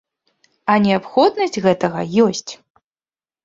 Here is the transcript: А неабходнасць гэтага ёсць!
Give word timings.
А 0.75 0.77
неабходнасць 0.85 1.61
гэтага 1.67 2.05
ёсць! 2.27 2.51